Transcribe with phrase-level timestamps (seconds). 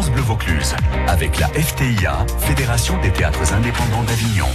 [0.00, 0.74] France Bleu Vaucluse
[1.08, 4.46] avec la FTIA, Fédération des théâtres indépendants d'Avignon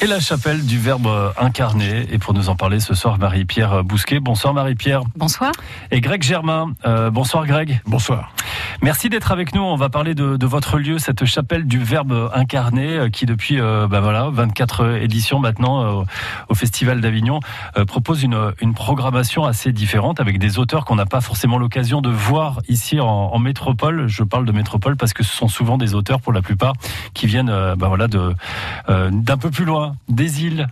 [0.00, 2.06] et la chapelle du Verbe incarné.
[2.10, 4.18] Et pour nous en parler ce soir, Marie-Pierre Bousquet.
[4.18, 5.02] Bonsoir Marie-Pierre.
[5.14, 5.52] Bonsoir.
[5.92, 6.74] Et Greg Germain.
[6.84, 7.80] Euh, bonsoir Greg.
[7.86, 8.32] Bonsoir.
[8.80, 9.62] Merci d'être avec nous.
[9.62, 13.86] On va parler de, votre lieu, cette chapelle du Verbe incarné, euh, qui depuis euh,
[13.86, 16.04] ben voilà 24 éditions maintenant euh,
[16.48, 17.40] au Festival d'Avignon
[17.86, 22.60] propose une, programmation assez différente avec des auteurs qu'on n'a pas forcément l'occasion de voir
[22.68, 24.06] ici en, métropole.
[24.06, 26.74] Je parle de métropole parce que ce sont souvent des auteurs pour la plupart
[27.12, 30.68] qui viennent ben voilà d'un peu plus loin des îles.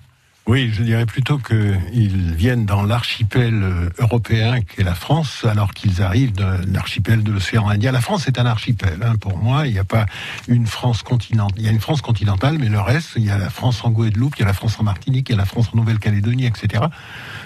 [0.51, 3.65] Oui, je dirais plutôt qu'ils viennent dans l'archipel
[3.99, 7.93] européen qu'est la France, alors qu'ils arrivent de l'archipel de l'océan Indien.
[7.93, 9.69] La France est un archipel, hein, pour moi.
[9.69, 10.07] Il n'y a pas
[10.49, 11.57] une France continentale.
[11.57, 13.91] Il y a une France continentale, mais le reste, il y a la France en
[13.91, 16.47] Guadeloupe, il y a la France en Martinique, il y a la France en Nouvelle-Calédonie,
[16.47, 16.83] etc.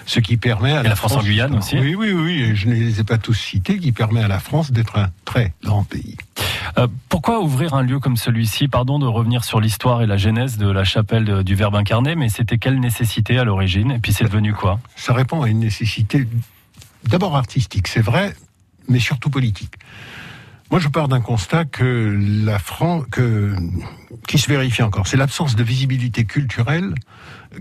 [0.07, 1.77] Ce qui permet à et la, la France, France en Guyane aussi.
[1.77, 2.55] Oui, oui, oui.
[2.55, 5.53] Je ne les ai pas tous cités, qui permet à la France d'être un très
[5.63, 6.17] grand pays.
[6.77, 10.57] Euh, pourquoi ouvrir un lieu comme celui-ci Pardon de revenir sur l'histoire et la genèse
[10.57, 14.25] de la chapelle du Verbe incarné, mais c'était quelle nécessité à l'origine Et puis c'est
[14.25, 16.27] devenu quoi Ça répond à une nécessité
[17.07, 18.33] d'abord artistique, c'est vrai,
[18.87, 19.75] mais surtout politique.
[20.71, 23.55] Moi, je pars d'un constat que la France, que,
[24.27, 26.95] qui se vérifie encore, c'est l'absence de visibilité culturelle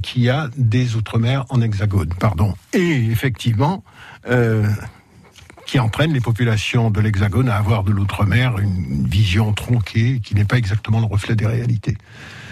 [0.03, 2.55] qu'il y a des Outre-mer en hexagone, pardon.
[2.73, 3.85] Et effectivement,
[4.29, 4.67] euh,
[5.67, 10.45] qui entraîne les populations de l'Hexagone à avoir de l'outre-mer une vision tronquée qui n'est
[10.45, 11.97] pas exactement le reflet des réalités.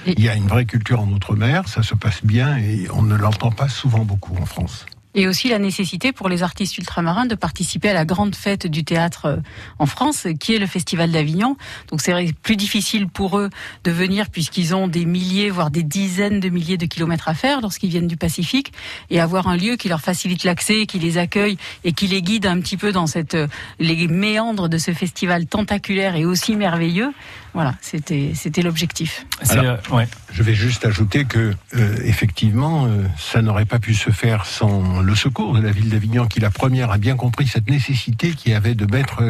[0.06, 3.14] Il y a une vraie culture en outre-mer, ça se passe bien et on ne
[3.14, 4.86] l'entend pas souvent beaucoup en France.
[5.14, 8.84] Et aussi la nécessité pour les artistes ultramarins de participer à la grande fête du
[8.84, 9.40] théâtre
[9.78, 11.56] en France, qui est le Festival d'Avignon.
[11.88, 13.50] Donc c'est plus difficile pour eux
[13.84, 17.60] de venir puisqu'ils ont des milliers, voire des dizaines de milliers de kilomètres à faire
[17.60, 18.72] lorsqu'ils viennent du Pacifique
[19.10, 22.46] et avoir un lieu qui leur facilite l'accès, qui les accueille et qui les guide
[22.46, 23.36] un petit peu dans cette,
[23.78, 27.12] les méandres de ce festival tentaculaire et aussi merveilleux.
[27.54, 29.26] Voilà, c'était c'était l'objectif.
[29.52, 30.08] Euh, ouais.
[30.32, 35.00] Je vais juste ajouter que euh, effectivement, euh, ça n'aurait pas pu se faire sans
[35.00, 38.54] le secours de la ville d'Avignon, qui la première a bien compris cette nécessité qui
[38.54, 39.22] avait de mettre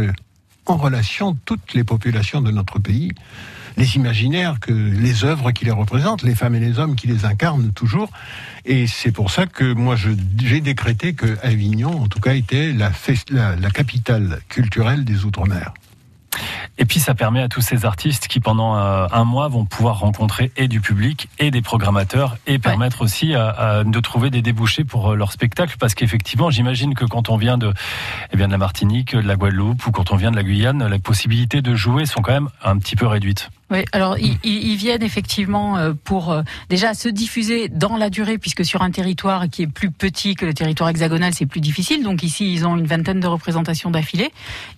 [0.66, 3.10] en relation toutes les populations de notre pays,
[3.76, 7.24] les imaginaires, que les œuvres qui les représentent, les femmes et les hommes qui les
[7.24, 8.10] incarnent toujours.
[8.64, 12.92] Et c'est pour ça que moi j'ai décrété que Avignon, en tout cas, était la,
[13.30, 15.74] la, la capitale culturelle des Outre-mer.
[16.82, 20.00] Et puis ça permet à tous ces artistes qui pendant euh, un mois vont pouvoir
[20.00, 23.04] rencontrer et du public et des programmateurs et permettre ouais.
[23.04, 27.04] aussi à, à, de trouver des débouchés pour euh, leur spectacle parce qu'effectivement j'imagine que
[27.04, 27.72] quand on vient de,
[28.32, 30.84] eh bien de la Martinique, de la Guadeloupe ou quand on vient de la Guyane,
[30.88, 33.50] les possibilités de jouer sont quand même un petit peu réduites.
[33.70, 38.82] Oui, alors ils, viennent effectivement euh, pour déjà se diffuser dans la durée, puisque sur
[38.82, 42.02] un territoire qui est plus petit que le territoire hexagonal, c'est plus difficile.
[42.02, 44.30] Donc ici, ils ont une vingtaine de représentations d'affilée.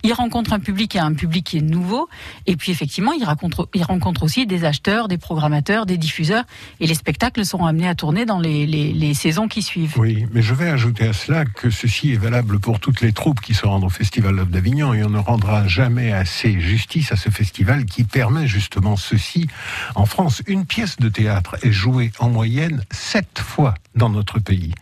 [0.03, 2.07] Ils rencontrent un public et un public qui est nouveau.
[2.45, 6.43] Et puis effectivement, ils rencontrent, ils rencontrent aussi des acheteurs, des programmateurs, des diffuseurs.
[6.79, 9.95] Et les spectacles sont amenés à tourner dans les, les, les saisons qui suivent.
[9.97, 13.41] Oui, mais je vais ajouter à cela que ceci est valable pour toutes les troupes
[13.41, 17.29] qui se rendent au Festival d'Avignon et on ne rendra jamais assez justice à ce
[17.29, 19.47] festival qui permet justement ceci
[19.95, 20.43] en France.
[20.45, 24.73] Une pièce de théâtre est jouée en moyenne sept fois dans notre pays.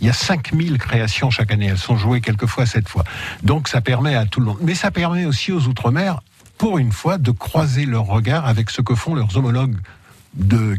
[0.00, 1.66] Il y a 5000 créations chaque année.
[1.66, 3.04] Elles sont jouées quelquefois sept fois.
[3.42, 4.58] Donc ça permet à tout le monde.
[4.62, 6.20] Mais ça permet aussi aux Outre-mer,
[6.56, 9.76] pour une fois, de croiser leur regard avec ce que font leurs homologues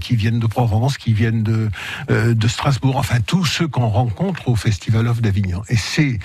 [0.01, 1.69] qui viennent de Provence, qui viennent de,
[2.09, 5.63] euh, de Strasbourg, enfin tous ceux qu'on rencontre au Festival of d'Avignon.
[5.69, 6.19] Et c'est,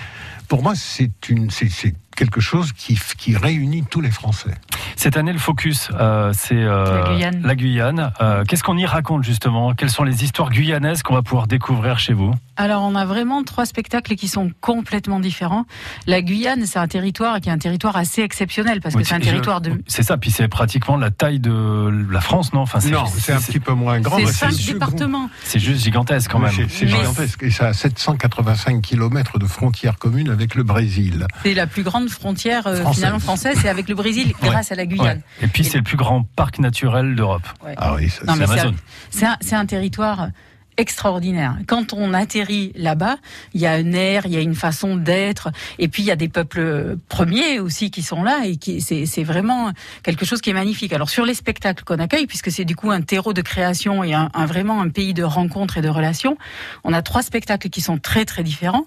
[0.51, 4.53] pour moi, c'est une, c'est quelque chose qui, qui réunit tous les Français.
[4.97, 7.41] Cette année, le focus, euh, c'est euh, la Guyane.
[7.43, 8.13] La Guyane.
[8.19, 9.73] Euh, Qu'est-ce qu'on y raconte justement?
[9.73, 12.33] Quelles sont les histoires guyanaises qu'on va pouvoir découvrir chez vous?
[12.57, 15.65] Alors, on a vraiment trois spectacles qui sont complètement différents.
[16.05, 19.19] La Guyane, c'est un territoire qui est un territoire assez exceptionnel parce que c'est un
[19.19, 19.81] territoire de.
[19.87, 22.61] C'est ça, puis c'est pratiquement la taille de la France, non?
[22.61, 24.17] Enfin, Non, c'est un petit peu moins grand.
[24.17, 25.29] C'est cinq départements.
[25.43, 26.51] C'est juste gigantesque quand même.
[26.69, 31.27] C'est gigantesque et ça a 785 km de frontières communes avec le Brésil.
[31.43, 32.95] C'est la plus grande frontière euh, française.
[32.95, 34.73] finalement française, c'est avec le Brésil grâce ouais.
[34.73, 35.17] à la Guyane.
[35.17, 35.45] Ouais.
[35.45, 37.47] Et puis c'est le plus grand parc naturel d'Europe.
[37.63, 37.75] Ouais.
[37.77, 40.29] Ah oui, c'est un, un, territoire
[40.77, 41.57] extraordinaire.
[41.67, 43.17] Quand on atterrit là-bas,
[43.53, 45.49] il y a un air, il y a une façon d'être,
[45.79, 49.23] et puis il y a des peuples premiers aussi qui sont là, et qui c'est
[49.23, 49.71] vraiment
[50.03, 50.93] quelque chose qui est magnifique.
[50.93, 54.13] Alors sur les spectacles qu'on accueille, puisque c'est du coup un terreau de création et
[54.13, 56.37] un, un, vraiment un pays de rencontres et de relations,
[56.83, 58.85] on a trois spectacles qui sont très très différents.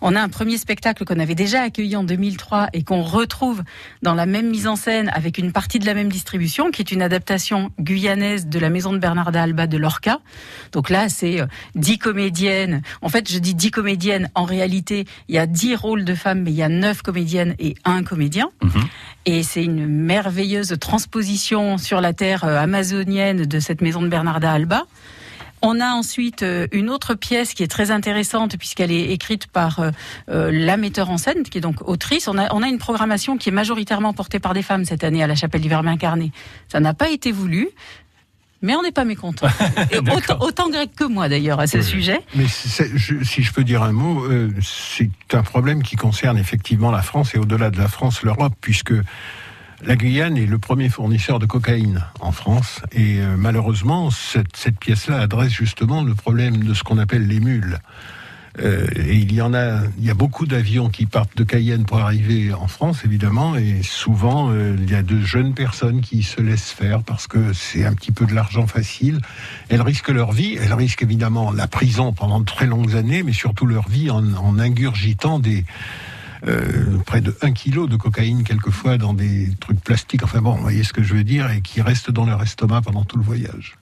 [0.00, 3.62] On a un premier spectacle qu'on avait déjà accueilli en 2003 et qu'on retrouve
[4.02, 6.92] dans la même mise en scène avec une partie de la même distribution, qui est
[6.92, 10.20] une adaptation guyanaise de la maison de Bernarda Alba de Lorca.
[10.72, 12.82] Donc là, c'est euh, dix comédiennes.
[13.02, 14.30] En fait, je dis dix comédiennes.
[14.34, 17.54] En réalité, il y a dix rôles de femmes, mais il y a neuf comédiennes
[17.58, 18.50] et un comédien.
[18.62, 18.84] Mhm.
[19.26, 24.52] Et c'est une merveilleuse transposition sur la terre euh, amazonienne de cette maison de Bernarda
[24.52, 24.84] Alba.
[25.66, 29.80] On a ensuite euh, une autre pièce qui est très intéressante puisqu'elle est écrite par
[29.80, 29.90] euh,
[30.28, 32.28] euh, la metteur en scène, qui est donc autrice.
[32.28, 35.22] On a, on a une programmation qui est majoritairement portée par des femmes cette année
[35.22, 36.32] à la Chapelle du Verbe incarné.
[36.68, 37.68] Ça n'a pas été voulu.
[38.62, 39.46] Mais on n'est pas mécontent.
[40.16, 41.84] Autant, autant grec que moi d'ailleurs à ce Oui.
[41.84, 42.20] sujet.
[42.34, 46.90] Mais je- si je peux dire un mot, euh, c'est un problème qui concerne effectivement
[46.90, 48.94] la France et au-delà de la France, l'Europe, puisque
[49.86, 52.80] la Guyane est le premier fournisseur de cocaïne en France.
[52.92, 57.78] Et euh, malheureusement, cette, pièce-là adresse justement le problème de ce qu'on appelle les mules.
[58.60, 61.84] Euh, et il y en a, il y a beaucoup d'avions qui partent de Cayenne
[61.84, 66.22] pour arriver en France, évidemment, et souvent euh, il y a de jeunes personnes qui
[66.22, 69.20] se laissent faire parce que c'est un petit peu de l'argent facile.
[69.68, 73.32] Elles risquent leur vie, elles risquent évidemment la prison pendant de très longues années, mais
[73.32, 75.64] surtout leur vie en, ingurgitant des
[77.06, 80.22] près de 1 kilo de cocaïne quelquefois dans des trucs plastiques.
[80.22, 82.82] Enfin bon, vous voyez ce que je veux dire, et qui restent dans leur estomac
[82.82, 83.78] pendant tout le voyage.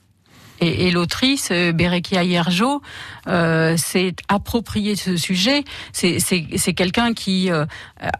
[0.63, 2.81] Et, l'autrice, euh, Berekia Hierjo,
[3.27, 5.63] euh, s'est appropriée ce sujet.
[5.91, 6.19] C'est-
[6.73, 7.51] quelqu'un qui...
[7.51, 7.65] euh,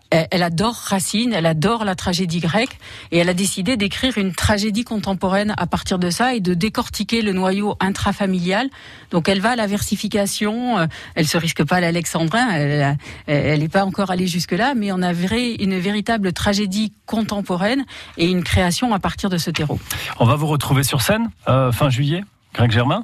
[0.09, 2.77] elle, adore Racine, elle adore la tragédie grecque,
[3.11, 7.21] et elle a décidé d'écrire une tragédie contemporaine à partir de ça et de décortiquer
[7.21, 8.69] le noyau intrafamilial.
[9.11, 10.85] Donc elle va à la versification, euh,
[11.15, 12.49] elle se risque pas à l'alexandrin,
[13.27, 17.85] elle n'est pas encore allée jusque-là, mais on a une véritable tragédie contemporaine
[18.17, 19.79] et une création à partir de ce terreau.
[20.19, 22.23] On va vous retrouver sur scène euh, fin juillet,
[22.53, 23.03] Greg Germain?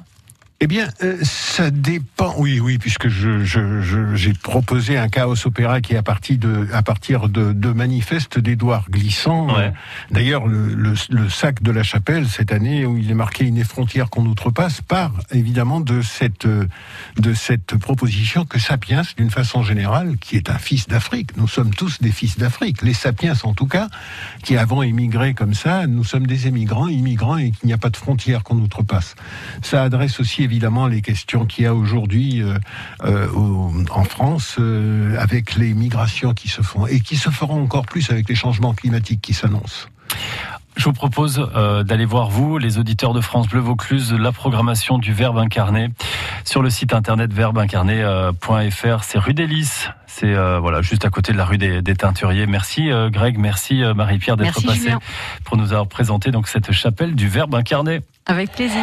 [0.62, 2.34] Eh bien, euh, ça dépend.
[2.36, 6.36] Oui, oui, puisque je, je, je- j'ai proposé un chaos opéra qui est à partir
[6.36, 9.46] de, à partir de, de manifestes d'Édouard Glissant.
[9.56, 9.68] Ouais.
[9.68, 9.70] Euh,
[10.10, 13.64] D'ailleurs, le, le, le sac de la chapelle cette année où il est marqué une
[13.64, 16.66] frontière qu'on outrepasse part évidemment de cette euh,
[17.16, 21.38] de cette proposition que Sapiens, d'une façon générale, qui est un fils d'Afrique.
[21.38, 22.82] Nous sommes tous des fils d'Afrique.
[22.82, 23.88] Les Sapiens, en tout cas,
[24.42, 27.88] qui avons émigré comme ça, nous sommes des émigrants, immigrants, et qu'il n'y a pas
[27.88, 29.14] de frontière qu'on outrepasse.
[29.62, 32.58] Ça adresse aussi évidemment les questions qu'il y a aujourd'hui euh,
[33.04, 33.28] euh,
[33.90, 38.10] en France euh, avec les migrations qui se font et qui se feront encore plus
[38.10, 39.86] avec les changements climatiques qui s'annoncent.
[40.76, 44.98] Je vous propose euh, d'aller voir, vous, les auditeurs de France Bleu Vaucluse, la programmation
[44.98, 45.90] du Verbe incarné
[46.44, 49.04] sur le site internet verbeincarné.fr.
[49.04, 49.90] C'est rue des Lys.
[50.06, 52.46] C'est euh, voilà, juste à côté de la rue des, des Teinturiers.
[52.46, 54.94] Merci euh, Greg, merci euh, Marie-Pierre d'être passée
[55.44, 58.00] pour nous avoir présenté donc cette chapelle du Verbe incarné.
[58.26, 58.78] Avec plaisir.